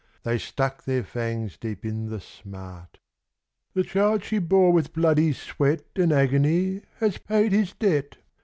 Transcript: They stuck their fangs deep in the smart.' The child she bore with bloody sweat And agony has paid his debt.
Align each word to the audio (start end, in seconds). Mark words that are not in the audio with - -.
They 0.23 0.39
stuck 0.39 0.85
their 0.85 1.03
fangs 1.03 1.57
deep 1.57 1.85
in 1.85 2.07
the 2.09 2.19
smart.' 2.19 2.97
The 3.75 3.83
child 3.83 4.23
she 4.23 4.39
bore 4.39 4.73
with 4.73 4.93
bloody 4.93 5.31
sweat 5.31 5.83
And 5.95 6.11
agony 6.11 6.81
has 6.97 7.19
paid 7.19 7.51
his 7.51 7.73
debt. 7.73 8.17